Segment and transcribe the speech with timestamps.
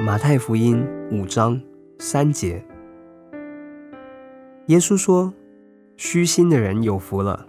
[0.00, 1.60] 马太福音五章
[1.98, 2.64] 三节，
[4.66, 5.32] 耶稣说
[5.96, 7.46] ：“虚心的人有福了，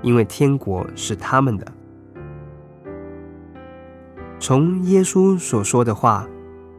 [0.00, 1.66] 因为天国是他们的。”
[4.38, 6.26] 从耶稣所说的话，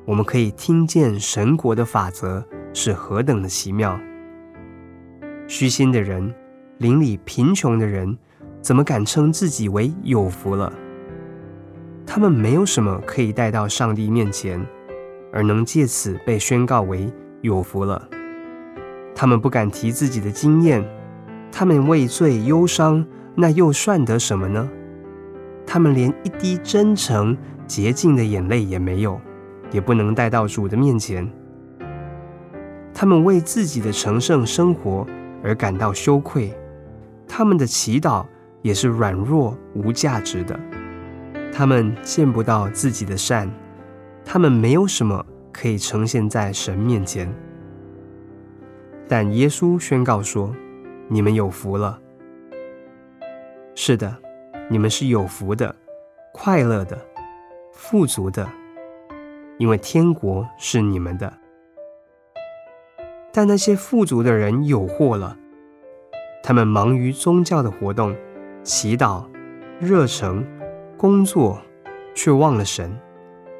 [0.05, 3.99] 我们可以听见神国的法则是何等的奇妙。
[5.47, 6.33] 虚心的人，
[6.77, 8.17] 邻里贫穷的人，
[8.61, 10.71] 怎么敢称自己为有福了？
[12.05, 14.65] 他们没有什么可以带到上帝面前。
[15.31, 18.07] 而能借此被宣告为有福了。
[19.15, 20.83] 他们不敢提自己的经验，
[21.51, 23.05] 他们畏罪忧伤，
[23.35, 24.69] 那又算得什么呢？
[25.65, 29.19] 他们连一滴真诚洁净的眼泪也没有，
[29.71, 31.29] 也不能带到主的面前。
[32.93, 35.05] 他们为自己的成圣生活
[35.43, 36.53] 而感到羞愧，
[37.27, 38.25] 他们的祈祷
[38.61, 40.59] 也是软弱无价值的。
[41.51, 43.49] 他们见不到自己的善。
[44.37, 47.27] 他们没有什么可以呈现在神面前，
[49.07, 50.55] 但耶稣宣告说
[51.09, 51.99] ：“你们有福了。
[53.73, 54.15] 是的，
[54.69, 55.75] 你们是有福的、
[56.31, 57.03] 快乐的、
[57.73, 58.47] 富足的，
[59.57, 61.33] 因为天国是你们的。
[63.33, 65.35] 但那些富足的人有祸了，
[66.43, 68.15] 他们忙于宗教的活动、
[68.61, 69.25] 祈祷、
[69.79, 70.45] 热诚、
[70.95, 71.59] 工作，
[72.13, 72.95] 却忘了神。”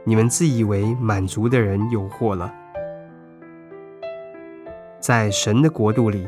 [0.08, 2.54] 你们自以为满足的人有祸了。
[5.02, 6.26] 在神的国度里，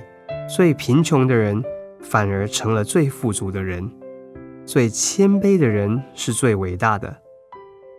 [0.54, 1.64] 最贫穷的人
[2.02, 3.90] 反而成了最富足的人；
[4.66, 7.16] 最谦卑的人是最伟大的。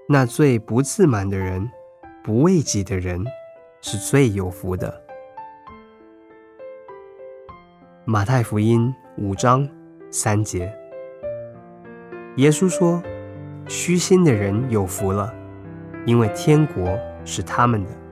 [0.07, 1.67] 那最不自满的人、
[2.23, 3.25] 不为己的人，
[3.81, 5.03] 是最有福的。
[8.05, 9.67] 马太福音五章
[10.11, 10.71] 三节，
[12.37, 13.03] 耶稣说
[13.67, 15.35] ：“虚心的人有福了。”
[16.07, 18.10] 因为天国是他们的。